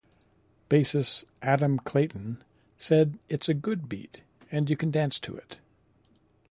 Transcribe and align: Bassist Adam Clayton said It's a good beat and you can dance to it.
Bassist 0.67 1.25
Adam 1.43 1.77
Clayton 1.77 2.43
said 2.75 3.19
It's 3.29 3.47
a 3.47 3.53
good 3.53 3.87
beat 3.87 4.21
and 4.49 4.67
you 4.67 4.75
can 4.75 4.89
dance 4.89 5.19
to 5.19 5.35
it. 5.35 5.59